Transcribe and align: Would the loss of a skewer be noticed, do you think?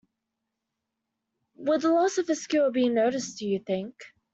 Would 1.57 1.81
the 1.81 1.89
loss 1.89 2.17
of 2.17 2.27
a 2.27 2.33
skewer 2.33 2.71
be 2.71 2.89
noticed, 2.89 3.37
do 3.37 3.45
you 3.45 3.59
think? 3.59 3.93